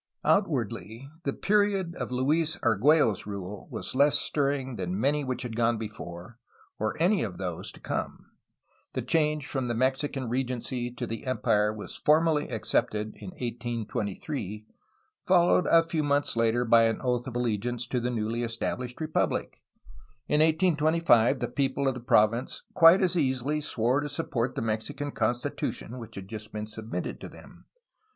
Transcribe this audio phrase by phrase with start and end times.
[0.25, 5.55] Outwardly the period of Luis Argtiello's rule was less stir ring than many which had
[5.55, 6.39] gone before
[6.79, 8.31] or any of those to come.
[8.93, 14.65] The change from the Mexican regency to the empire was formally accepted in 1823,
[15.27, 19.61] followed a few months later by an oath of allegiance to the newly estabUshed republic.
[20.27, 25.11] In 1825 the people of the province quite as easily swore to support the Mexican
[25.11, 27.65] Constitution which had just been sub mitted to them.